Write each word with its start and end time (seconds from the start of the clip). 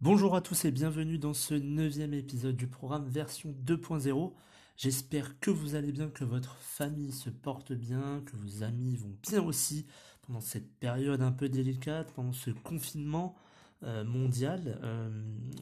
Bonjour 0.00 0.36
à 0.36 0.40
tous 0.40 0.64
et 0.64 0.70
bienvenue 0.70 1.18
dans 1.18 1.34
ce 1.34 1.54
neuvième 1.54 2.14
épisode 2.14 2.56
du 2.56 2.66
programme 2.66 3.06
version 3.08 3.54
2.0. 3.66 4.32
J'espère 4.76 5.38
que 5.40 5.50
vous 5.50 5.74
allez 5.74 5.92
bien, 5.92 6.08
que 6.08 6.24
votre 6.24 6.56
famille 6.56 7.12
se 7.12 7.30
porte 7.30 7.72
bien, 7.72 8.22
que 8.24 8.36
vos 8.36 8.62
amis 8.62 8.96
vont 8.96 9.14
bien 9.22 9.42
aussi 9.42 9.86
pendant 10.22 10.40
cette 10.40 10.72
période 10.78 11.20
un 11.20 11.32
peu 11.32 11.48
délicate, 11.48 12.12
pendant 12.14 12.32
ce 12.32 12.50
confinement 12.50 13.36
euh, 13.82 14.04
mondial. 14.04 14.78
Euh, 14.82 15.10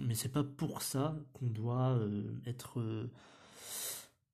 mais 0.02 0.15
c'est 0.15 0.29
pas 0.29 0.45
pour 0.45 0.82
ça 0.82 1.16
qu'on 1.32 1.46
doit 1.46 1.96
euh, 1.98 2.23
être 2.46 2.80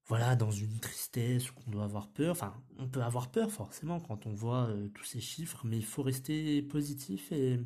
voilà 0.06 0.36
dans 0.36 0.50
une 0.50 0.78
tristesse 0.80 1.50
qu'on 1.50 1.70
doit 1.70 1.84
avoir 1.84 2.08
peur. 2.08 2.32
Enfin, 2.32 2.54
on 2.78 2.88
peut 2.88 3.02
avoir 3.02 3.30
peur 3.30 3.50
forcément 3.50 4.00
quand 4.00 4.26
on 4.26 4.34
voit 4.34 4.68
tous 4.94 5.04
ces 5.04 5.20
chiffres, 5.20 5.62
mais 5.64 5.78
il 5.78 5.84
faut 5.84 6.02
rester 6.02 6.60
positif 6.62 7.30
et, 7.32 7.60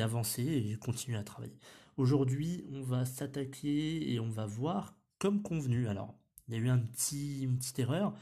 avancer 0.00 0.42
et 0.42 0.76
continuer 0.76 1.16
à 1.16 1.24
travailler. 1.24 1.58
Aujourd'hui, 1.96 2.64
on 2.72 2.82
va 2.82 3.04
s'attaquer 3.04 4.12
et 4.12 4.20
on 4.20 4.28
va 4.28 4.46
voir 4.46 4.94
comme 5.18 5.42
convenu. 5.42 5.88
Alors, 5.88 6.14
il 6.48 6.54
y 6.54 6.58
a 6.58 6.60
eu 6.60 6.68
un 6.68 6.78
petit, 6.78 7.42
une 7.42 7.56
petite 7.56 7.78
erreur. 7.78 8.14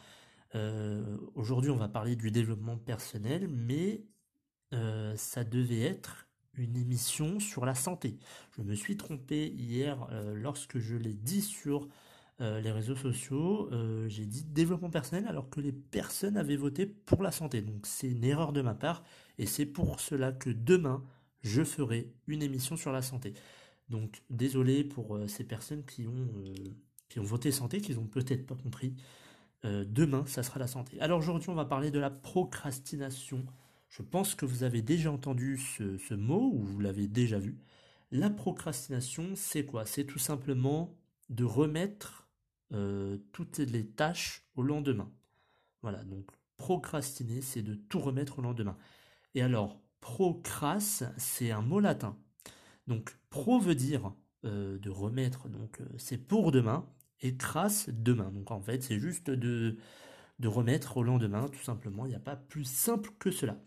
Euh, 0.54 1.16
aujourd'hui, 1.34 1.70
on 1.70 1.76
va 1.76 1.88
parler 1.88 2.16
du 2.16 2.30
développement 2.30 2.76
personnel, 2.76 3.48
mais 3.48 4.04
euh, 4.72 5.16
ça 5.16 5.44
devait 5.44 5.80
être 5.80 6.28
une 6.54 6.76
émission 6.76 7.40
sur 7.40 7.66
la 7.66 7.74
santé. 7.74 8.18
Je 8.56 8.62
me 8.62 8.74
suis 8.74 8.96
trompé 8.96 9.48
hier 9.48 10.06
euh, 10.12 10.34
lorsque 10.34 10.78
je 10.78 10.96
l'ai 10.96 11.14
dit 11.14 11.42
sur 11.42 11.88
les 12.40 12.70
réseaux 12.70 12.96
sociaux. 12.96 13.70
J'ai 14.08 14.26
dit 14.26 14.44
développement 14.44 14.90
personnel 14.90 15.26
alors 15.28 15.48
que 15.50 15.60
les 15.60 15.72
personnes 15.72 16.36
avaient 16.36 16.56
voté 16.56 16.86
pour 16.86 17.22
la 17.22 17.32
santé. 17.32 17.62
Donc 17.62 17.86
c'est 17.86 18.08
une 18.08 18.24
erreur 18.24 18.52
de 18.52 18.60
ma 18.60 18.74
part 18.74 19.04
et 19.38 19.46
c'est 19.46 19.66
pour 19.66 20.00
cela 20.00 20.32
que 20.32 20.50
demain, 20.50 21.04
je 21.42 21.62
ferai 21.62 22.12
une 22.26 22.42
émission 22.42 22.76
sur 22.76 22.92
la 22.92 23.02
santé. 23.02 23.34
Donc 23.88 24.22
désolé 24.30 24.84
pour 24.84 25.18
ces 25.28 25.44
personnes 25.44 25.84
qui 25.84 26.06
ont 26.06 26.28
qui 27.08 27.20
ont 27.20 27.24
voté 27.24 27.52
santé, 27.52 27.80
qu'ils 27.80 28.00
ont 28.00 28.06
peut-être 28.06 28.44
pas 28.44 28.56
compris. 28.56 28.94
Euh, 29.64 29.84
demain, 29.86 30.24
ça 30.26 30.42
sera 30.42 30.58
la 30.58 30.66
santé. 30.66 31.00
Alors 31.00 31.18
aujourd'hui, 31.20 31.48
on 31.48 31.54
va 31.54 31.64
parler 31.64 31.90
de 31.90 31.98
la 31.98 32.10
procrastination. 32.10 33.46
Je 33.88 34.02
pense 34.02 34.34
que 34.34 34.44
vous 34.44 34.64
avez 34.64 34.82
déjà 34.82 35.12
entendu 35.12 35.58
ce, 35.58 36.14
mot 36.14 36.50
ou 36.52 36.62
vous 36.62 36.80
l'avez 36.80 37.06
déjà 37.06 37.38
vu. 37.38 37.56
La 38.10 38.30
procrastination, 38.30 39.28
c'est 39.36 39.64
quoi? 39.64 39.86
C'est 39.86 40.04
tout 40.04 40.18
simplement 40.18 40.98
de 41.30 41.44
remettre 41.44 42.23
euh, 42.72 43.18
toutes 43.32 43.58
les 43.58 43.86
tâches 43.86 44.46
au 44.56 44.62
lendemain. 44.62 45.12
Voilà, 45.82 46.02
donc 46.04 46.26
procrastiner, 46.56 47.42
c'est 47.42 47.62
de 47.62 47.74
tout 47.74 48.00
remettre 48.00 48.38
au 48.38 48.42
lendemain. 48.42 48.76
Et 49.34 49.42
alors, 49.42 49.80
procras, 50.00 51.04
c'est 51.16 51.50
un 51.50 51.60
mot 51.60 51.80
latin. 51.80 52.16
Donc 52.86 53.16
pro 53.30 53.58
veut 53.58 53.74
dire 53.74 54.12
euh, 54.44 54.78
de 54.78 54.90
remettre, 54.90 55.48
donc 55.48 55.80
euh, 55.80 55.86
c'est 55.98 56.18
pour 56.18 56.52
demain, 56.52 56.86
et 57.20 57.36
crasse 57.36 57.88
demain. 57.90 58.30
Donc 58.30 58.50
en 58.50 58.60
fait, 58.60 58.82
c'est 58.82 58.98
juste 58.98 59.30
de, 59.30 59.76
de 60.38 60.48
remettre 60.48 60.96
au 60.96 61.02
lendemain, 61.02 61.48
tout 61.48 61.62
simplement. 61.62 62.06
Il 62.06 62.10
n'y 62.10 62.14
a 62.14 62.20
pas 62.20 62.36
plus 62.36 62.64
simple 62.64 63.10
que 63.18 63.30
cela. 63.30 63.58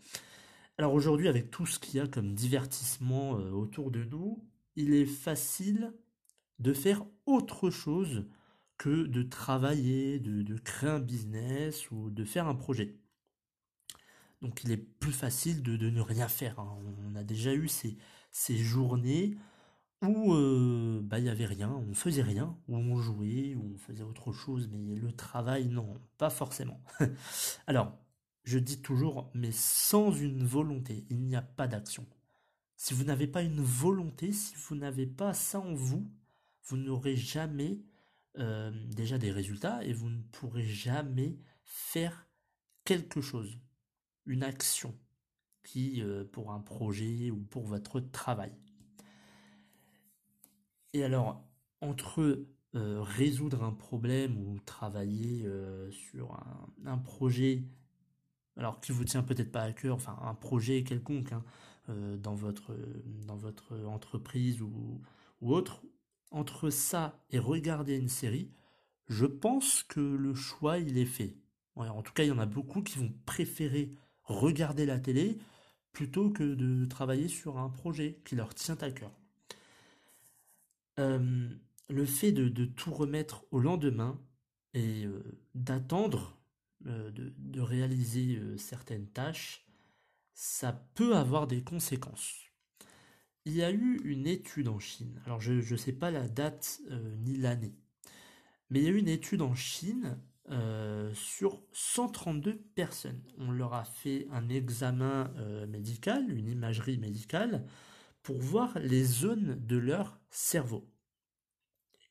Alors 0.76 0.94
aujourd'hui, 0.94 1.28
avec 1.28 1.50
tout 1.50 1.66
ce 1.66 1.78
qu'il 1.78 1.96
y 1.96 2.00
a 2.00 2.06
comme 2.06 2.34
divertissement 2.34 3.32
autour 3.32 3.90
de 3.90 4.04
nous, 4.04 4.44
il 4.76 4.94
est 4.94 5.06
facile 5.06 5.92
de 6.60 6.72
faire 6.72 7.04
autre 7.26 7.70
chose 7.70 8.24
que 8.78 9.06
de 9.06 9.22
travailler, 9.22 10.20
de, 10.20 10.56
créer 10.58 10.90
un 10.90 11.00
business 11.00 11.90
ou 11.90 12.10
de 12.10 12.24
faire 12.24 12.46
un 12.46 12.54
projet. 12.54 12.96
Donc 14.40 14.62
il 14.64 14.70
est 14.70 14.76
plus 14.76 15.12
facile 15.12 15.62
de, 15.62 15.90
ne 15.90 16.00
rien 16.00 16.28
faire. 16.28 16.58
Hein. 16.60 16.78
On 17.06 17.14
a 17.16 17.24
déjà 17.24 17.52
eu 17.54 17.68
ces, 17.68 17.98
ces 18.30 18.56
journées 18.56 19.36
où 20.02 20.32
euh, 20.34 21.00
bah, 21.02 21.18
il 21.18 21.24
n'y 21.24 21.28
avait 21.28 21.46
rien, 21.46 21.70
on 21.70 21.94
faisait 21.94 22.22
rien, 22.22 22.56
où 22.68 22.76
on 22.76 22.96
jouait, 22.98 23.54
où 23.56 23.72
on 23.74 23.78
faisait 23.78 24.04
autre 24.04 24.32
chose, 24.32 24.68
mais 24.70 24.94
le 24.94 25.12
travail, 25.12 25.66
non, 25.66 26.00
pas 26.18 26.30
forcément. 26.30 26.80
Alors, 27.66 27.98
je 28.44 28.58
dis 28.58 28.80
toujours, 28.80 29.30
mais 29.34 29.50
sans 29.52 30.12
une 30.12 30.44
volonté, 30.44 31.04
il 31.10 31.18
n'y 31.22 31.36
a 31.36 31.42
pas 31.42 31.66
d'action. 31.66 32.06
Si 32.76 32.94
vous 32.94 33.04
n'avez 33.04 33.26
pas 33.26 33.42
une 33.42 33.60
volonté, 33.60 34.32
si 34.32 34.54
vous 34.56 34.76
n'avez 34.76 35.06
pas 35.06 35.34
ça 35.34 35.58
en 35.58 35.74
vous, 35.74 36.08
vous 36.66 36.76
n'aurez 36.76 37.16
jamais 37.16 37.80
euh, 38.36 38.70
déjà 38.86 39.18
des 39.18 39.32
résultats 39.32 39.82
et 39.84 39.92
vous 39.92 40.10
ne 40.10 40.22
pourrez 40.30 40.66
jamais 40.66 41.38
faire 41.64 42.28
quelque 42.84 43.20
chose, 43.20 43.58
une 44.26 44.42
action 44.42 44.94
qui 45.64 46.02
euh, 46.02 46.24
pour 46.24 46.52
un 46.52 46.60
projet 46.60 47.30
ou 47.30 47.38
pour 47.38 47.64
votre 47.64 48.00
travail. 48.00 48.52
Et 50.92 51.02
alors, 51.02 51.42
entre 51.80 52.46
euh, 52.74 53.02
résoudre 53.02 53.64
un 53.64 53.72
problème 53.72 54.36
ou 54.38 54.60
travailler 54.60 55.48
sur 55.90 56.38
un, 56.84 56.98
projet, 56.98 57.64
alors 58.56 58.80
qui 58.80 58.92
vous 58.92 59.04
tient 59.04 59.22
peut-être 59.22 59.50
pas 59.50 59.62
à 59.62 59.72
cœur, 59.72 59.96
enfin 59.96 60.18
un 60.22 60.34
projet 60.34 60.84
quelconque 60.84 61.32
hein, 61.32 61.44
dans, 62.18 62.34
votre, 62.34 62.76
dans 63.26 63.36
votre 63.36 63.76
entreprise 63.86 64.62
ou, 64.62 65.00
ou 65.40 65.52
autre, 65.52 65.82
entre 66.30 66.70
ça 66.70 67.24
et 67.30 67.38
regarder 67.38 67.96
une 67.96 68.08
série, 68.08 68.50
je 69.08 69.26
pense 69.26 69.82
que 69.82 70.00
le 70.00 70.34
choix 70.34 70.78
il 70.78 70.98
est 70.98 71.06
fait. 71.06 71.36
en 71.76 72.02
tout 72.02 72.12
cas, 72.12 72.24
il 72.24 72.28
y 72.28 72.32
en 72.32 72.38
a 72.38 72.46
beaucoup 72.46 72.82
qui 72.82 72.98
vont 72.98 73.12
préférer 73.24 73.90
regarder 74.24 74.86
la 74.86 74.98
télé 74.98 75.38
plutôt 75.92 76.30
que 76.30 76.54
de 76.54 76.84
travailler 76.84 77.28
sur 77.28 77.58
un 77.58 77.70
projet 77.70 78.20
qui 78.24 78.36
leur 78.36 78.54
tient 78.54 78.76
à 78.80 78.90
cœur. 78.90 79.12
Euh, 80.98 81.48
le 81.88 82.06
fait 82.06 82.32
de, 82.32 82.64
tout 82.66 82.92
remettre 82.92 83.44
au 83.50 83.60
lendemain 83.60 84.20
et 84.74 85.04
euh, 85.06 85.40
d'attendre 85.54 86.36
euh, 86.86 87.10
de, 87.10 87.60
réaliser 87.60 88.40
certaines 88.58 89.08
tâches, 89.08 89.64
ça 90.34 90.72
peut 90.94 91.16
avoir 91.16 91.46
des 91.46 91.62
conséquences. 91.62 92.47
Il 93.48 93.56
y 93.56 93.62
a 93.62 93.70
eu 93.70 93.98
une 94.04 94.26
étude 94.26 94.68
en 94.68 94.78
Chine, 94.78 95.22
alors 95.24 95.40
je 95.40 95.54
ne 95.54 95.78
sais 95.78 95.94
pas 95.94 96.10
la 96.10 96.28
date 96.28 96.82
ni 97.24 97.38
l'année, 97.38 97.74
mais 98.68 98.80
il 98.80 98.84
y 98.84 98.88
a 98.88 98.90
eu 98.90 98.98
une 98.98 99.08
étude 99.08 99.40
en 99.40 99.54
Chine 99.54 100.18
sur 101.14 101.62
132 101.72 102.58
personnes. 102.74 103.22
On 103.38 103.50
leur 103.50 103.72
a 103.72 103.84
fait 103.84 104.26
un 104.32 104.50
examen 104.50 105.32
médical, 105.66 106.30
une 106.30 106.50
imagerie 106.50 106.98
médicale, 106.98 107.64
pour 108.22 108.38
voir 108.38 108.78
les 108.80 109.02
zones 109.02 109.58
de 109.66 109.78
leur 109.78 110.20
cerveau. 110.28 110.86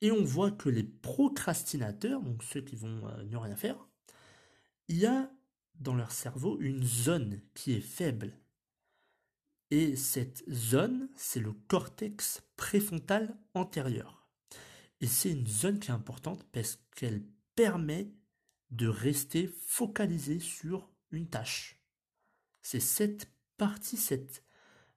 Et 0.00 0.10
on 0.10 0.24
voit 0.24 0.50
que 0.50 0.68
les 0.68 0.82
procrastinateurs, 0.82 2.20
donc 2.20 2.42
ceux 2.42 2.62
qui 2.62 2.74
vont 2.74 3.06
euh, 3.06 3.22
ne 3.22 3.36
rien 3.36 3.54
faire, 3.54 3.76
il 4.88 4.96
y 4.96 5.06
a 5.06 5.30
dans 5.76 5.94
leur 5.94 6.10
cerveau 6.10 6.58
une 6.58 6.82
zone 6.82 7.40
qui 7.54 7.74
est 7.74 7.80
faible. 7.80 8.36
Et 9.70 9.96
cette 9.96 10.44
zone, 10.50 11.08
c'est 11.16 11.40
le 11.40 11.52
cortex 11.52 12.42
préfrontal 12.56 13.36
antérieur. 13.54 14.28
Et 15.00 15.06
c'est 15.06 15.30
une 15.30 15.46
zone 15.46 15.78
qui 15.78 15.90
est 15.90 15.94
importante 15.94 16.44
parce 16.52 16.78
qu'elle 16.96 17.22
permet 17.54 18.10
de 18.70 18.88
rester 18.88 19.46
focalisé 19.46 20.40
sur 20.40 20.90
une 21.10 21.28
tâche. 21.28 21.80
C'est 22.62 22.80
cette 22.80 23.30
partie, 23.56 23.96
cette 23.96 24.42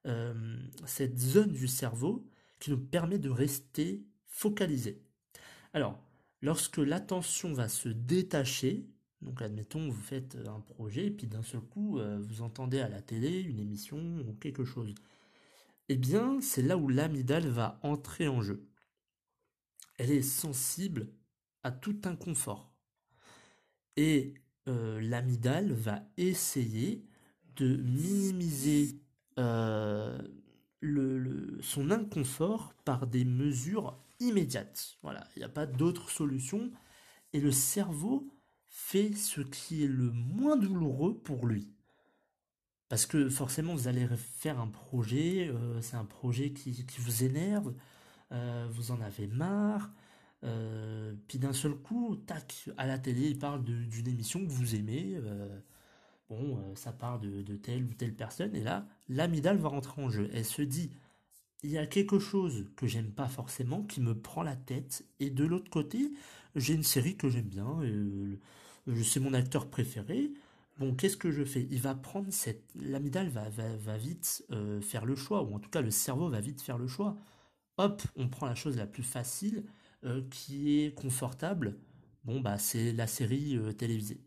euh, 0.07 0.57
cette 0.85 1.19
zone 1.19 1.51
du 1.51 1.67
cerveau 1.67 2.27
qui 2.59 2.71
nous 2.71 2.79
permet 2.79 3.19
de 3.19 3.29
rester 3.29 4.03
focalisé. 4.25 4.99
Alors, 5.73 6.03
lorsque 6.41 6.77
l'attention 6.77 7.53
va 7.53 7.69
se 7.69 7.89
détacher, 7.89 8.87
donc 9.21 9.41
admettons 9.41 9.89
vous 9.89 10.01
faites 10.01 10.37
un 10.47 10.59
projet 10.59 11.07
et 11.07 11.11
puis 11.11 11.27
d'un 11.27 11.43
seul 11.43 11.61
coup 11.61 11.99
euh, 11.99 12.19
vous 12.21 12.41
entendez 12.41 12.79
à 12.79 12.89
la 12.89 13.01
télé 13.01 13.39
une 13.39 13.59
émission 13.59 13.97
ou 14.27 14.33
quelque 14.33 14.65
chose, 14.65 14.93
eh 15.89 15.95
bien 15.95 16.39
c'est 16.41 16.61
là 16.61 16.77
où 16.77 16.87
l'amygdale 16.87 17.47
va 17.47 17.79
entrer 17.83 18.27
en 18.27 18.41
jeu. 18.41 18.67
Elle 19.97 20.11
est 20.11 20.21
sensible 20.21 21.09
à 21.63 21.71
tout 21.71 22.01
inconfort. 22.05 22.73
Et 23.97 24.33
l'amygdale 24.65 25.73
va 25.73 26.01
essayer 26.17 27.05
de 27.55 27.75
minimiser 27.75 29.01
le, 30.81 31.59
son 31.61 31.91
inconfort 31.91 32.73
par 32.83 33.07
des 33.07 33.23
mesures 33.23 33.97
immédiates. 34.19 34.97
Voilà, 35.01 35.27
il 35.35 35.39
n'y 35.39 35.45
a 35.45 35.49
pas 35.49 35.65
d'autre 35.65 36.09
solution. 36.09 36.71
Et 37.33 37.39
le 37.39 37.51
cerveau 37.51 38.27
fait 38.71 39.13
ce 39.13 39.41
qui 39.41 39.83
est 39.83 39.87
le 39.87 40.11
moins 40.11 40.55
douloureux 40.55 41.13
pour 41.13 41.45
lui. 41.45 41.67
Parce 42.87 43.05
que 43.05 43.29
forcément, 43.29 43.75
vous 43.75 43.89
allez 43.89 44.07
faire 44.17 44.59
un 44.59 44.67
projet, 44.67 45.49
euh, 45.49 45.81
c'est 45.81 45.97
un 45.97 46.05
projet 46.05 46.51
qui, 46.51 46.85
vous 46.99 47.23
énerve, 47.23 47.73
euh, 48.31 48.67
vous 48.71 48.91
en 48.91 49.01
avez 49.01 49.27
marre, 49.27 49.91
euh, 50.43 51.13
puis 51.27 51.37
d'un 51.37 51.53
seul 51.53 51.75
coup, 51.75 52.15
tac, 52.15 52.69
à 52.77 52.87
la 52.87 52.97
télé, 52.97 53.27
il 53.27 53.37
parle 53.37 53.63
d'une 53.63 54.07
émission 54.07 54.39
que 54.45 54.51
vous 54.51 54.73
aimez, 54.73 55.19
bon, 56.29 56.73
ça 56.75 56.93
parle 56.93 57.21
de, 57.21 57.41
de, 57.41 57.55
telle 57.57 57.83
ou 57.83 57.93
telle 57.93 58.15
personne, 58.15 58.55
et 58.55 58.63
là, 58.63 58.87
l'amidale 59.09 59.57
va 59.57 59.69
rentrer 59.69 60.01
en 60.01 60.09
jeu. 60.09 60.29
Elle 60.33 60.45
se 60.45 60.61
dit, 60.61 60.91
il 61.63 61.71
y 61.71 61.77
a 61.77 61.85
quelque 61.87 62.19
chose 62.19 62.67
que 62.75 62.87
j'aime 62.87 63.11
pas 63.11 63.27
forcément, 63.27 63.83
qui 63.83 64.01
me 64.01 64.15
prend 64.19 64.43
la 64.43 64.55
tête, 64.55 65.05
et 65.19 65.29
de 65.29 65.45
l'autre 65.45 65.69
côté, 65.69 66.11
j'ai 66.55 66.73
une 66.73 66.83
série 66.83 67.17
que 67.17 67.29
j'aime 67.29 67.47
bien, 67.49 67.79
c'est 69.03 69.19
mon 69.19 69.33
acteur 69.33 69.69
préféré, 69.69 70.31
Bon, 70.79 70.95
qu'est-ce 70.95 71.17
que 71.17 71.31
je 71.31 71.45
fais? 71.45 71.67
Il 71.69 71.79
va 71.81 71.93
prendre 71.95 72.31
cette... 72.33 72.63
L'amidale 72.75 73.29
va, 73.29 73.97
vite 73.97 74.43
euh, 74.51 74.81
faire 74.81 75.05
le 75.05 75.15
choix, 75.15 75.43
ou 75.43 75.53
en 75.55 75.59
tout 75.59 75.69
cas 75.69 75.81
le 75.81 75.91
cerveau 75.91 76.29
va 76.29 76.39
vite 76.41 76.61
faire 76.61 76.77
le 76.79 76.87
choix. 76.87 77.17
Hop, 77.77 78.01
on 78.15 78.29
prend 78.29 78.47
la 78.47 78.55
chose 78.55 78.77
la 78.77 78.87
plus 78.87 79.03
facile, 79.03 79.65
euh, 80.05 80.23
qui 80.31 80.81
est 80.81 80.93
confortable. 80.95 81.77
Bon, 82.25 82.41
bah 82.41 82.57
c'est 82.59 82.93
la 82.93 83.07
série 83.07 83.57
euh, 83.57 83.73
télévisée. 83.73 84.21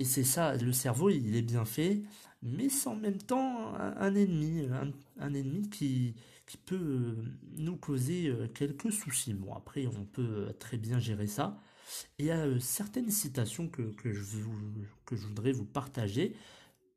Et 0.00 0.04
c'est 0.04 0.24
ça, 0.24 0.56
le 0.56 0.72
cerveau, 0.72 1.10
il 1.10 1.36
est 1.36 1.42
bien 1.42 1.66
fait, 1.66 2.02
mais 2.42 2.70
c'est 2.70 2.88
en 2.88 2.96
même 2.96 3.18
temps 3.18 3.74
un, 3.74 4.14
ennemi, 4.14 4.66
un, 5.18 5.34
ennemi 5.34 5.68
qui, 5.68 6.16
peut 6.66 7.16
nous 7.58 7.76
causer 7.76 8.34
quelques 8.54 8.90
soucis. 8.90 9.34
Bon, 9.34 9.54
après, 9.54 9.86
on 9.86 10.04
peut 10.04 10.52
très 10.58 10.78
bien 10.78 10.98
gérer 10.98 11.28
ça. 11.28 11.60
Il 12.18 12.24
y 12.24 12.30
a 12.30 12.46
euh, 12.46 12.58
certaines 12.58 13.10
citations 13.10 13.68
que, 13.68 13.92
je 14.04 14.38
que 15.04 15.16
je 15.16 15.26
voudrais 15.26 15.52
vous 15.52 15.64
partager. 15.64 16.34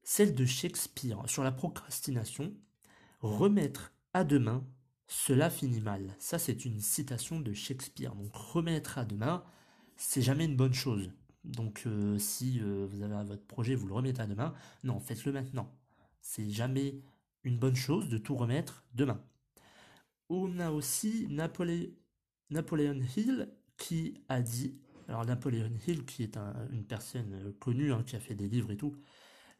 Celle 0.03 0.33
de 0.33 0.45
Shakespeare 0.45 1.21
sur 1.27 1.43
la 1.43 1.51
procrastination. 1.51 2.53
Remettre 3.19 3.93
à 4.13 4.23
demain, 4.23 4.65
cela 5.07 5.49
finit 5.49 5.81
mal. 5.81 6.15
Ça, 6.19 6.39
c'est 6.39 6.65
une 6.65 6.79
citation 6.79 7.39
de 7.39 7.53
Shakespeare. 7.53 8.15
Donc, 8.15 8.35
remettre 8.35 8.97
à 8.97 9.05
demain, 9.05 9.43
c'est 9.97 10.21
jamais 10.21 10.45
une 10.45 10.55
bonne 10.55 10.73
chose. 10.73 11.11
Donc, 11.43 11.83
euh, 11.85 12.17
si 12.17 12.59
euh, 12.61 12.87
vous 12.89 13.01
avez 13.01 13.13
votre 13.25 13.45
projet, 13.45 13.75
vous 13.75 13.87
le 13.87 13.93
remettez 13.93 14.21
à 14.21 14.27
demain, 14.27 14.53
non, 14.83 14.99
faites-le 14.99 15.31
maintenant. 15.31 15.71
C'est 16.21 16.49
jamais 16.49 17.01
une 17.43 17.57
bonne 17.57 17.75
chose 17.75 18.09
de 18.09 18.17
tout 18.17 18.35
remettre 18.35 18.85
demain. 18.93 19.21
On 20.29 20.59
a 20.59 20.71
aussi 20.71 21.27
Napoléon 21.29 22.99
Hill 23.15 23.49
qui 23.77 24.23
a 24.29 24.41
dit 24.41 24.79
alors 25.07 25.25
Napoleon 25.25 25.69
Hill, 25.85 26.05
qui 26.05 26.23
est 26.23 26.37
une 26.71 26.85
personne 26.85 27.33
euh, 27.33 27.51
connue, 27.59 27.91
hein, 27.91 28.03
qui 28.05 28.15
a 28.15 28.19
fait 28.19 28.35
des 28.35 28.47
livres 28.47 28.71
et 28.71 28.77
tout, 28.77 28.95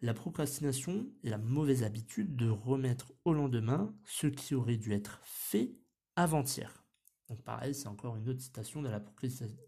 la 0.02 0.14
procrastination 0.14 1.08
est 1.24 1.30
la 1.30 1.38
mauvaise 1.38 1.84
habitude 1.84 2.36
de 2.36 2.50
remettre 2.50 3.14
au 3.26 3.34
lendemain 3.34 3.94
ce 4.06 4.28
qui 4.28 4.56
aurait 4.56 4.78
dû 4.78 4.94
être 4.94 5.22
fait 5.24 5.76
avant-hier. 6.16 6.84
Donc 7.30 7.42
pareil, 7.42 7.74
c'est 7.74 7.88
encore 7.88 8.18
une 8.18 8.30
autre 8.30 8.42
citation 8.42 8.82
de 8.82 8.90
la 8.90 9.02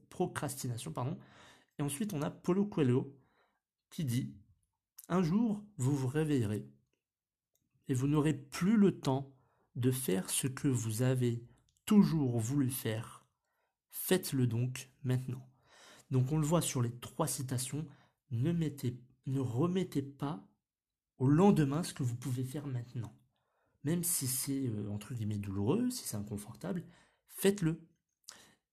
procrastination. 0.10 0.92
Pardon. 0.92 1.18
Et 1.78 1.84
ensuite, 1.84 2.14
on 2.14 2.22
a 2.22 2.32
Paulo 2.32 2.66
Coelho 2.66 3.16
qui 3.90 4.06
dit 4.06 4.36
Un 5.10 5.22
jour, 5.22 5.64
vous 5.78 5.96
vous 5.96 6.08
réveillerez 6.08 6.70
et 7.88 7.94
vous 7.94 8.08
n'aurez 8.08 8.34
plus 8.34 8.78
le 8.78 9.00
temps 9.00 9.34
de 9.76 9.92
faire 9.92 10.30
ce 10.30 10.48
que 10.48 10.68
vous 10.68 11.02
avez 11.02 11.46
toujours 11.86 12.40
voulu 12.40 12.70
faire. 12.70 13.26
Faites-le 13.90 14.48
donc 14.48 14.90
maintenant. 15.04 15.48
Donc 16.12 16.32
on 16.32 16.38
le 16.38 16.46
voit 16.46 16.62
sur 16.62 16.82
les 16.82 16.94
trois 17.00 17.28
citations, 17.28 17.86
ne 18.32 19.40
remettez 19.40 20.02
pas 20.02 20.48
au 21.18 21.28
lendemain 21.28 21.84
ce 21.84 21.94
que 21.94 22.04
vous 22.04 22.16
pouvez 22.16 22.44
faire 22.44 22.68
maintenant. 22.68 23.14
Même 23.84 24.04
si 24.04 24.28
c'est 24.28 24.68
euh, 24.68 24.90
entre 24.90 25.14
guillemets 25.14 25.38
douloureux, 25.38 25.90
si 25.90 26.08
c'est 26.08 26.18
inconfortable, 26.18 26.84
faites-le. 27.28 27.80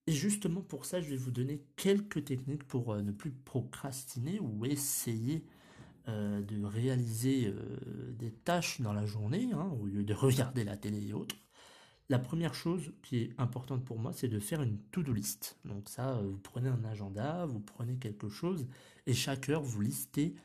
Et 0.07 0.11
justement 0.11 0.61
pour 0.61 0.85
ça, 0.85 1.01
je 1.01 1.09
vais 1.09 1.17
vous 1.17 1.31
donner 1.31 1.61
quelques 1.75 2.25
techniques 2.25 2.65
pour 2.65 2.93
euh, 2.93 3.01
ne 3.01 3.11
plus 3.11 3.31
procrastiner 3.31 4.39
ou 4.39 4.65
essayer 4.65 5.45
euh, 6.07 6.41
de 6.41 6.63
réaliser 6.63 7.53
des 8.19 8.31
tâches 8.31 8.81
dans 8.81 8.93
la 8.93 9.05
journée, 9.05 9.49
hein, 9.53 9.71
au 9.81 9.85
lieu 9.85 10.03
de 10.03 10.13
regarder 10.13 10.63
la 10.63 10.77
télé 10.77 11.07
et 11.07 11.13
autres. 11.13 11.35
La 12.09 12.19
première 12.19 12.53
chose 12.53 12.91
qui 13.01 13.17
est 13.17 13.33
importante 13.37 13.85
pour 13.85 13.97
moi, 13.97 14.11
c'est 14.13 14.27
de 14.27 14.39
faire 14.39 14.61
une 14.61 14.77
to-do 14.91 15.13
list. 15.13 15.57
Donc 15.63 15.87
ça, 15.89 16.17
euh, 16.17 16.27
vous 16.27 16.37
prenez 16.37 16.69
un 16.69 16.83
agenda, 16.83 17.45
vous 17.45 17.61
prenez 17.61 17.95
quelque 17.95 18.29
chose, 18.29 18.67
et 19.07 19.13
chaque 19.13 19.49
heure, 19.49 19.63
vous 19.63 19.81
listez 19.81 20.35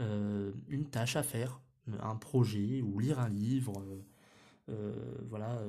euh, 0.00 0.52
une 0.68 0.86
tâche 0.86 1.16
à 1.16 1.22
faire, 1.22 1.60
un 2.00 2.16
projet, 2.16 2.80
ou 2.80 2.98
lire 2.98 3.20
un 3.20 3.28
livre, 3.28 3.84
euh, 4.68 4.92
voilà, 5.28 5.62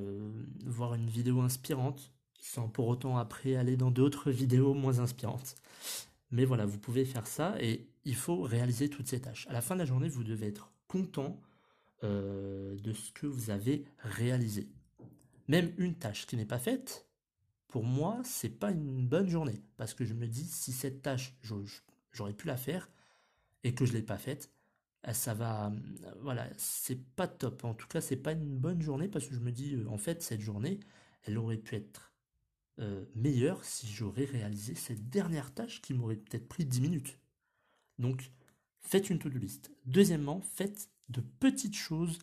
voir 0.64 0.94
une 0.94 1.08
vidéo 1.08 1.40
inspirante, 1.40 2.10
sans 2.38 2.68
pour 2.68 2.88
autant 2.88 3.16
après 3.18 3.56
aller 3.56 3.76
dans 3.76 3.90
d'autres 3.90 4.30
vidéos 4.30 4.74
moins 4.74 5.00
inspirantes. 5.00 5.54
Mais 6.30 6.44
voilà, 6.44 6.66
vous 6.66 6.78
pouvez 6.78 7.04
faire 7.04 7.26
ça, 7.26 7.56
et 7.60 7.88
il 8.04 8.14
faut 8.14 8.42
réaliser 8.42 8.88
toutes 8.88 9.08
ces 9.08 9.20
tâches. 9.20 9.46
À 9.48 9.52
la 9.52 9.60
fin 9.60 9.74
de 9.74 9.80
la 9.80 9.86
journée, 9.86 10.08
vous 10.08 10.24
devez 10.24 10.46
être 10.48 10.72
content 10.88 11.40
de 12.02 12.92
ce 12.92 13.10
que 13.12 13.26
vous 13.26 13.50
avez 13.50 13.84
réalisé 13.98 14.68
même 15.48 15.72
une 15.78 15.94
tâche 15.94 16.26
qui 16.26 16.36
n'est 16.36 16.46
pas 16.46 16.58
faite, 16.58 17.06
pour 17.66 17.84
moi, 17.84 18.20
c'est 18.24 18.50
pas 18.50 18.70
une 18.70 19.06
bonne 19.06 19.28
journée. 19.28 19.62
Parce 19.76 19.94
que 19.94 20.04
je 20.04 20.14
me 20.14 20.26
dis, 20.26 20.44
si 20.44 20.72
cette 20.72 21.02
tâche, 21.02 21.34
j'aurais 22.12 22.34
pu 22.34 22.46
la 22.46 22.56
faire 22.56 22.88
et 23.64 23.74
que 23.74 23.84
je 23.84 23.92
l'ai 23.92 24.02
pas 24.02 24.18
faite, 24.18 24.50
eh, 25.06 25.12
ça 25.12 25.34
va, 25.34 25.72
voilà, 26.20 26.48
c'est 26.56 27.02
pas 27.16 27.26
top. 27.26 27.64
En 27.64 27.74
tout 27.74 27.88
cas, 27.88 28.00
c'est 28.00 28.16
pas 28.16 28.32
une 28.32 28.58
bonne 28.58 28.80
journée 28.80 29.08
parce 29.08 29.26
que 29.26 29.34
je 29.34 29.40
me 29.40 29.52
dis, 29.52 29.74
euh, 29.74 29.88
en 29.88 29.98
fait, 29.98 30.22
cette 30.22 30.40
journée, 30.40 30.80
elle 31.24 31.38
aurait 31.38 31.56
pu 31.56 31.76
être 31.76 32.12
euh, 32.80 33.04
meilleure 33.16 33.64
si 33.64 33.88
j'aurais 33.88 34.24
réalisé 34.24 34.74
cette 34.74 35.08
dernière 35.08 35.52
tâche 35.52 35.80
qui 35.82 35.94
m'aurait 35.94 36.16
peut-être 36.16 36.48
pris 36.48 36.64
10 36.64 36.80
minutes. 36.80 37.18
Donc, 37.98 38.30
faites 38.80 39.10
une 39.10 39.18
to-do 39.18 39.38
list. 39.38 39.72
Deuxièmement, 39.84 40.40
faites 40.40 40.88
de 41.08 41.20
petites 41.20 41.76
choses 41.76 42.20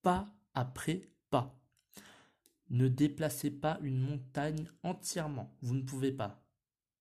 pas 0.00 0.34
après 0.54 1.10
pas. 1.28 1.60
Ne 2.70 2.88
déplacez 2.88 3.50
pas 3.50 3.78
une 3.82 3.98
montagne 3.98 4.66
entièrement. 4.82 5.54
Vous 5.60 5.74
ne 5.74 5.82
pouvez 5.82 6.12
pas. 6.12 6.42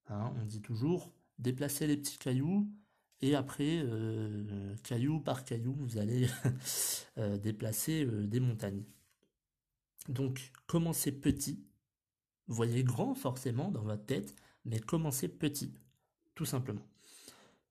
Hein, 0.08 0.34
on 0.42 0.46
dit 0.46 0.62
toujours 0.62 1.14
déplacer 1.40 1.88
les 1.88 1.96
petits 1.96 2.18
cailloux 2.18 2.68
et 3.22 3.36
après, 3.36 3.80
euh, 3.84 4.76
caillou 4.84 5.20
par 5.20 5.46
caillou, 5.46 5.74
vous 5.74 5.98
allez 5.98 6.28
euh, 7.18 7.38
déplacer 7.38 8.06
des 8.06 8.40
montagnes. 8.40 8.84
Donc, 10.10 10.52
commencez 10.66 11.12
petit. 11.12 11.64
Voyez 12.52 12.84
grand 12.84 13.16
forcément 13.16 13.72
dans 13.72 13.82
votre 13.82 14.06
tête, 14.06 14.36
mais 14.66 14.80
commencez 14.80 15.30
petit, 15.30 15.74
tout 16.36 16.44
simplement. 16.44 16.86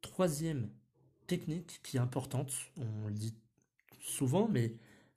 Troisième 0.00 0.70
technique 1.26 1.80
qui 1.82 1.98
est 1.98 2.00
importante, 2.00 2.50
on 2.78 3.08
le 3.08 3.14
dit 3.14 3.34
souvent, 4.00 4.48
mais 4.48 4.74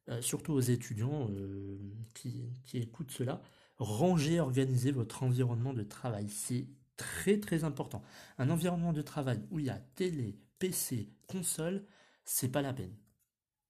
euh, 0.09 0.21
surtout 0.21 0.51
aux 0.51 0.59
étudiants 0.59 1.29
euh, 1.31 1.77
qui, 2.13 2.51
écoutent 2.73 3.11
cela, 3.11 3.41
rangez, 3.77 4.41
organisez 4.41 4.91
votre 4.91 5.23
environnement 5.23 5.73
de 5.73 5.83
travail. 5.83 6.27
C'est 6.27 6.67
très 6.97 7.39
très 7.39 7.63
important. 7.63 8.01
Un 8.37 8.49
environnement 8.49 8.91
de 8.91 9.01
travail 9.01 9.41
où 9.49 9.59
il 9.59 9.67
y 9.67 9.69
a 9.69 9.79
télé, 9.95 10.37
PC, 10.59 11.09
console, 11.27 11.85
c'est 12.25 12.49
pas 12.49 12.61
la 12.61 12.73
peine. 12.73 12.95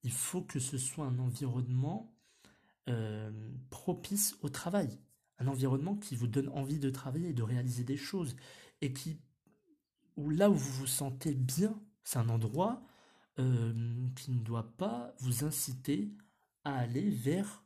Il 0.01 0.12
faut 0.12 0.41
que 0.41 0.59
ce 0.59 0.79
soit 0.79 1.05
un 1.05 1.19
environnement 1.19 2.12
euh, 2.89 3.31
propice 3.69 4.35
au 4.41 4.50
travail. 4.50 5.00
Un 5.40 5.48
environnement 5.48 5.96
qui 5.96 6.16
vous 6.16 6.28
donne 6.28 6.50
envie 6.50 6.80
de 6.80 6.90
travailler 6.90 7.30
et 7.30 7.34
de 7.34 7.44
réaliser 7.44 7.84
des 7.84 7.98
choses. 7.98 8.36
Et 8.82 8.94
qui, 8.94 9.20
où 10.18 10.30
là 10.30 10.50
où 10.50 10.56
vous 10.56 10.72
vous 10.74 10.88
sentez 10.88 11.34
bien, 11.34 11.80
c'est 12.04 12.20
un 12.20 12.30
endroit 12.30 12.84
qui 13.36 14.30
ne 14.30 14.44
doit 14.44 14.78
pas 14.78 15.16
vous 15.20 15.44
inciter 15.44 16.12
à 16.63 16.78
aller 16.78 17.10
vers 17.10 17.63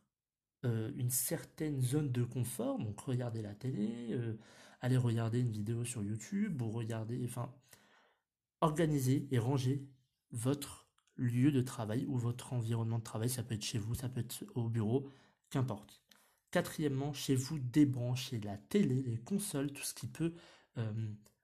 euh, 0.66 0.92
une 0.96 1.12
certaine 1.12 1.82
zone 1.82 2.12
de 2.12 2.24
confort, 2.24 2.80
donc 2.80 3.00
regarder 3.02 3.42
la 3.42 3.54
télé, 3.54 4.10
euh, 4.12 4.34
aller 4.82 4.98
regarder 4.98 5.40
une 5.40 5.52
vidéo 5.52 5.86
sur 5.86 6.04
YouTube 6.04 6.62
ou 6.62 6.72
regarder, 6.72 7.22
enfin, 7.26 7.54
organiser 8.62 9.28
et 9.32 9.38
ranger 9.38 9.88
votre 10.32 10.88
lieu 11.16 11.52
de 11.52 11.62
travail 11.62 12.06
ou 12.08 12.18
votre 12.18 12.54
environnement 12.54 13.00
de 13.00 13.04
travail, 13.04 13.30
ça 13.30 13.44
peut 13.44 13.56
être 13.56 13.64
chez 13.64 13.78
vous, 13.78 13.94
ça 13.94 14.10
peut 14.10 14.22
être 14.22 14.46
au 14.56 14.68
bureau, 14.68 15.10
qu'importe. 15.50 16.02
Quatrièmement, 16.52 17.14
chez 17.14 17.36
vous, 17.36 17.60
débranchez 17.60 18.40
la 18.40 18.58
télé, 18.58 19.02
les 19.04 19.18
consoles, 19.18 19.72
tout 19.72 19.84
ce 19.84 19.94
qui 19.94 20.08
peut 20.08 20.34
euh, 20.78 20.92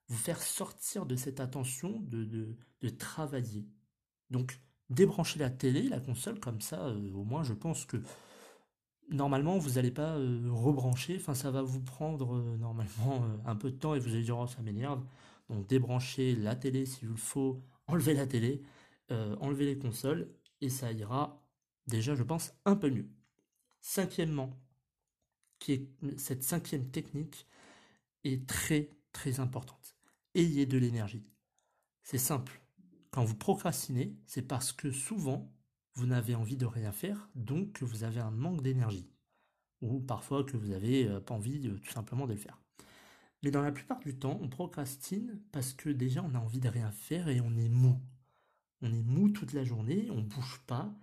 vous 0.08 0.18
faire 0.18 0.42
sortir 0.42 1.06
de 1.06 1.16
cette 1.16 1.40
attention 1.40 2.00
de, 2.02 2.56
travailler. 2.98 3.68
Donc, 4.30 4.60
débrancher 4.90 5.40
la 5.40 5.50
télé, 5.50 5.84
la 5.84 6.00
console, 6.00 6.40
comme 6.40 6.62
ça, 6.62 6.88
au 6.88 7.24
moins, 7.24 7.44
je 7.44 7.54
pense 7.54 7.86
que 7.86 7.98
normalement, 9.10 9.58
vous 9.58 9.72
n'allez 9.72 9.92
pas 9.92 10.16
rebrancher. 10.16 11.18
Enfin, 11.18 11.34
ça 11.34 11.52
va 11.52 11.62
vous 11.62 11.82
prendre 11.82 12.42
normalement 12.58 13.26
un 13.46 13.56
peu 13.56 13.72
de 13.72 13.78
temps 13.78 13.96
et 13.96 14.00
vous 14.00 14.14
allez 14.14 14.24
dire, 14.24 14.38
oh, 14.38 14.48
ça 14.48 14.62
m'énerve. 14.62 15.04
Donc, 15.50 15.68
débrancher 15.68 16.36
la 16.36 16.56
télé 16.56 16.86
s'il 16.86 17.08
vous 17.08 17.16
le 17.16 17.20
faut, 17.20 17.62
enlever 17.88 18.14
la 18.14 18.28
télé, 18.28 18.62
enlever 19.10 19.66
les 19.66 19.78
consoles 19.78 20.34
et 20.62 20.70
ça 20.70 20.92
ira 20.92 21.46
déjà, 21.88 22.16
je 22.16 22.24
pense, 22.24 22.54
un 22.66 22.76
peu 22.76 22.90
mieux. 22.90 23.10
Cinquièmement, 23.82 24.58
cette 26.18 26.44
cinquième 26.44 26.90
technique 26.90 27.48
est 28.24 28.48
très 28.48 28.90
très 29.12 29.40
importante. 29.40 29.96
Ayez 30.36 30.66
de 30.66 30.78
l'énergie. 30.78 31.26
C'est 32.02 32.18
simple. 32.18 32.62
Quand 33.12 33.24
vous 33.24 33.36
procrastinez, 33.36 34.18
c'est 34.26 34.42
parce 34.42 34.72
que 34.72 34.92
souvent 34.92 35.52
vous 35.94 36.08
n'avez 36.08 36.36
envie 36.36 36.58
de 36.58 36.66
rien 36.66 36.92
faire, 36.92 37.30
donc 37.36 37.74
que 37.74 37.86
vous 37.86 38.04
avez 38.04 38.20
un 38.20 38.32
manque 38.32 38.64
d'énergie. 38.64 39.08
Ou 39.82 40.00
parfois 40.00 40.44
que 40.44 40.58
vous 40.58 40.70
n'avez 40.70 41.08
euh, 41.08 41.20
pas 41.20 41.36
envie 41.36 41.70
tout 41.82 41.92
simplement 41.92 42.26
de 42.26 42.34
le 42.34 42.40
faire. 42.40 42.60
Mais 43.44 43.52
dans 43.52 43.62
la 43.62 43.72
plupart 43.72 44.00
du 44.00 44.18
temps, 44.18 44.40
on 44.42 44.48
procrastine 44.48 45.40
parce 45.52 45.74
que 45.74 45.90
déjà 45.90 46.24
on 46.24 46.34
a 46.34 46.40
envie 46.40 46.62
de 46.62 46.70
rien 46.70 46.92
faire 46.92 47.28
et 47.28 47.42
on 47.42 47.56
est 47.58 47.70
mou. 47.70 48.00
On 48.82 48.92
est 48.92 49.04
mou 49.04 49.30
toute 49.30 49.54
la 49.54 49.64
journée, 49.64 50.08
on 50.10 50.22
bouge 50.22 50.62
pas, 50.66 50.94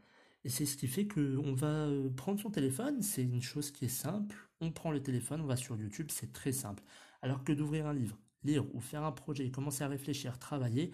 et 0.45 0.49
c'est 0.49 0.67
ce 0.67 0.77
qui 0.77 0.89
fait 0.89 1.07
qu'on 1.07 1.53
va 1.55 1.67
euh, 1.67 2.09
prendre 2.11 2.41
son 2.41 2.51
téléphone, 2.51 3.03
c'est 3.03 3.23
une 3.23 3.43
chose 3.43 3.71
qui 3.71 3.85
est 3.87 3.89
simple. 3.89 4.49
On 4.61 4.73
prend 4.73 4.91
le 4.91 5.03
téléphone, 5.03 5.41
on 5.43 5.47
va 5.47 5.57
sur 5.57 5.77
YouTube, 5.77 6.11
c'est 6.11 6.33
très 6.33 6.53
simple. 6.53 6.83
Alors 7.23 7.45
que 7.45 7.53
d'ouvrir 7.53 7.87
un 7.87 7.95
livre, 7.95 8.19
lire 8.43 8.65
ou 8.75 8.81
faire 8.81 9.05
un 9.05 9.13
projet, 9.13 9.51
commencer 9.51 9.85
à 9.85 9.89
réfléchir, 9.89 10.39
travailler, 10.39 10.93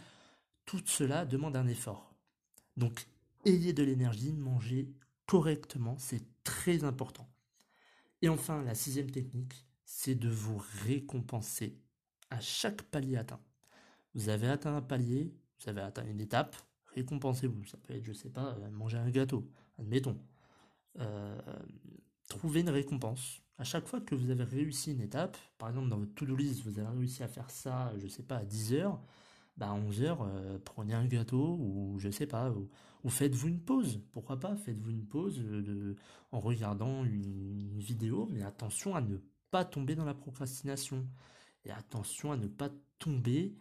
tout 0.65 0.81
cela 0.85 1.25
demande 1.25 1.57
un 1.57 1.69
effort. 1.69 2.15
Donc, 2.77 3.07
ayez 3.45 3.73
de 3.73 3.85
l'énergie, 3.85 4.33
mangez 4.33 4.91
correctement, 5.27 5.97
c'est 5.99 6.25
très 6.43 6.85
important. 6.85 7.29
Et 8.23 8.29
enfin, 8.29 8.63
la 8.63 8.75
sixième 8.75 9.11
technique, 9.11 9.67
c'est 9.85 10.17
de 10.17 10.29
vous 10.29 10.61
récompenser 10.85 11.79
à 12.31 12.41
chaque 12.41 12.83
palier 12.83 13.17
atteint. 13.17 13.41
Vous 14.15 14.29
avez 14.29 14.49
atteint 14.49 14.77
un 14.77 14.83
palier, 14.83 15.33
vous 15.61 15.69
avez 15.69 15.83
atteint 15.83 16.07
une 16.07 16.21
étape, 16.21 16.57
récompensez-vous. 16.97 17.65
Ça 17.67 17.77
peut 17.79 17.95
être, 17.95 18.05
je 18.05 18.13
sais 18.13 18.31
pas, 18.31 18.57
euh, 18.59 18.71
manger 18.71 18.99
un 18.99 19.11
gâteau, 19.11 19.49
admettons. 19.79 20.19
Euh, 20.99 21.39
trouvez 22.29 22.61
une 22.61 22.71
récompense. 22.71 23.43
À 23.59 23.65
chaque 23.65 23.87
fois 23.87 24.01
que 24.01 24.15
vous 24.15 24.31
avez 24.31 24.45
réussi 24.45 24.93
une 24.93 25.01
étape, 25.01 25.37
par 25.59 25.69
exemple 25.69 25.89
dans 25.89 25.99
votre 25.99 26.15
to-do 26.15 26.37
list, 26.37 26.63
vous 26.65 26.79
avez 26.79 26.89
réussi 26.89 27.23
à 27.23 27.29
faire 27.29 27.51
ça, 27.51 27.93
je 27.99 28.07
sais 28.09 28.23
pas, 28.23 28.39
à 28.39 28.45
10 28.45 28.75
heures, 28.75 29.01
bah 29.57 29.71
à 29.71 29.75
11 29.75 30.03
heures, 30.03 30.23
euh, 30.23 30.59
prenez 30.65 30.95
un 30.95 31.07
gâteau 31.07 31.57
ou 31.59 31.99
je 31.99 32.11
sais 32.11 32.27
pas, 32.27 32.51
ou, 32.51 33.09
faites-vous 33.09 33.49
une 33.49 33.61
pause. 33.61 34.03
Pourquoi 34.13 34.39
pas, 34.41 34.57
faites-vous 34.57 34.91
une 34.91 35.07
pause 35.07 35.39
de, 35.39 35.95
en 36.33 36.41
regardant 36.41 37.05
une 37.05 37.79
vidéo, 37.79 38.29
mais 38.33 38.43
attention 38.43 38.95
à 38.97 39.01
ne 39.01 39.19
pas 39.51 39.65
tomber 39.65 39.95
dans 39.95 40.05
la 40.05 40.15
procrastination. 40.15 41.07
Et 41.65 41.71
attention 41.71 42.33
à 42.33 42.37
ne 42.37 42.47
pas 42.47 42.71
tomber 42.99 43.55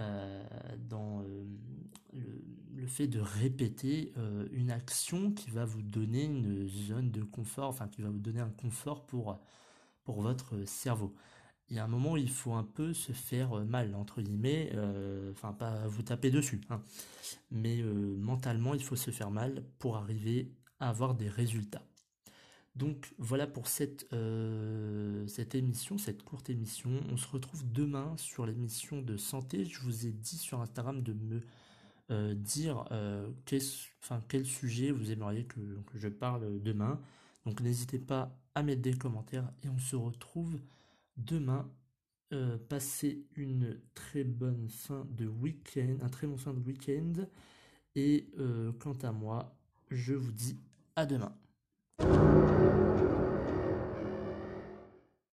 euh, 0.00 0.42
dans 0.88 1.22
euh, 1.22 1.44
le, 2.74 2.86
fait 2.86 3.06
de 3.06 3.20
répéter 3.20 4.10
euh, 4.16 4.48
une 4.50 4.70
action 4.70 5.32
qui 5.32 5.50
va 5.50 5.66
vous 5.66 5.82
donner 5.82 6.24
une 6.24 6.66
zone 6.66 7.10
de 7.10 7.22
confort, 7.22 7.68
enfin 7.68 7.88
qui 7.88 8.00
va 8.00 8.08
vous 8.08 8.18
donner 8.18 8.40
un 8.40 8.50
confort 8.50 9.04
pour, 9.06 9.38
votre 10.06 10.64
cerveau. 10.64 11.14
Il 11.68 11.76
y 11.76 11.78
a 11.78 11.84
un 11.84 11.88
moment 11.88 12.12
où 12.12 12.16
il 12.16 12.30
faut 12.30 12.54
un 12.54 12.64
peu 12.64 12.94
se 12.94 13.12
faire 13.12 13.64
mal, 13.64 13.94
entre 13.94 14.20
guillemets, 14.22 14.72
enfin 15.30 15.52
pas 15.52 15.86
vous 15.86 16.02
taper 16.02 16.30
dessus, 16.30 16.60
hein. 16.70 16.82
mais 17.50 17.82
mentalement 17.82 18.74
il 18.74 18.82
faut 18.82 18.96
se 18.96 19.10
faire 19.10 19.30
mal 19.30 19.64
pour 19.78 19.96
arriver 19.96 20.52
à 20.80 20.88
avoir 20.88 21.14
des 21.14 21.28
résultats. 21.28 21.86
Donc 22.74 23.12
voilà 23.18 23.46
pour 23.46 23.68
cette, 23.68 24.06
euh, 24.12 25.26
cette 25.26 25.54
émission, 25.54 25.98
cette 25.98 26.22
courte 26.22 26.48
émission. 26.48 26.90
On 27.10 27.16
se 27.16 27.28
retrouve 27.28 27.70
demain 27.70 28.14
sur 28.16 28.46
l'émission 28.46 29.02
de 29.02 29.16
santé. 29.16 29.64
Je 29.64 29.80
vous 29.80 30.06
ai 30.06 30.10
dit 30.10 30.38
sur 30.38 30.60
Instagram 30.60 31.02
de 31.02 31.12
me 31.12 31.42
euh, 32.10 32.34
dire 32.34 32.84
euh, 32.90 33.28
quel 33.44 34.46
sujet 34.46 34.90
vous 34.90 35.10
aimeriez 35.10 35.44
que, 35.44 35.60
je 35.94 36.08
parle 36.08 36.62
demain. 36.62 36.98
Donc 37.44 37.60
n'hésitez 37.60 37.98
pas 37.98 38.38
à 38.54 38.62
mettre 38.62 38.82
des 38.82 38.94
commentaires 38.94 39.50
et 39.62 39.68
on 39.68 39.78
se 39.78 39.96
retrouve 39.96 40.58
demain. 41.16 41.70
passez 42.70 43.26
une 43.36 43.78
très 43.94 44.24
bonne 44.24 44.68
fin 44.70 45.06
de 45.10 45.26
week-end, 45.26 45.98
un 46.00 46.08
très 46.08 46.26
bon 46.26 46.38
fin 46.38 46.54
de 46.54 46.60
week-end. 46.60 47.26
Et 47.94 48.30
quant 48.80 48.96
à 49.02 49.12
moi, 49.12 49.54
je 49.90 50.14
vous 50.14 50.32
dis 50.32 50.58
à 50.96 51.04
demain. 51.04 51.36